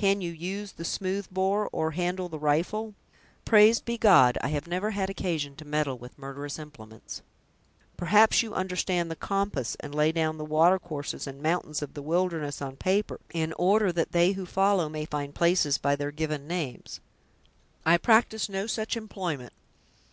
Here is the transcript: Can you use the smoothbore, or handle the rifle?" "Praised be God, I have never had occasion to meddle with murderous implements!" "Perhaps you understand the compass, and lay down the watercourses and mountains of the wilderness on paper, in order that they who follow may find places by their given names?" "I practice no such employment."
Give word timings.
Can 0.00 0.20
you 0.20 0.30
use 0.30 0.70
the 0.70 0.84
smoothbore, 0.84 1.68
or 1.72 1.90
handle 1.90 2.28
the 2.28 2.38
rifle?" 2.38 2.94
"Praised 3.44 3.84
be 3.84 3.98
God, 3.98 4.38
I 4.42 4.46
have 4.46 4.68
never 4.68 4.92
had 4.92 5.10
occasion 5.10 5.56
to 5.56 5.64
meddle 5.64 5.98
with 5.98 6.16
murderous 6.16 6.56
implements!" 6.56 7.20
"Perhaps 7.96 8.40
you 8.40 8.54
understand 8.54 9.10
the 9.10 9.16
compass, 9.16 9.76
and 9.80 9.92
lay 9.92 10.12
down 10.12 10.38
the 10.38 10.44
watercourses 10.44 11.26
and 11.26 11.42
mountains 11.42 11.82
of 11.82 11.94
the 11.94 12.02
wilderness 12.02 12.62
on 12.62 12.76
paper, 12.76 13.18
in 13.34 13.52
order 13.54 13.90
that 13.90 14.12
they 14.12 14.30
who 14.38 14.46
follow 14.46 14.88
may 14.88 15.04
find 15.04 15.34
places 15.34 15.78
by 15.78 15.96
their 15.96 16.12
given 16.12 16.46
names?" 16.46 17.00
"I 17.84 17.96
practice 17.96 18.48
no 18.48 18.68
such 18.68 18.96
employment." 18.96 19.52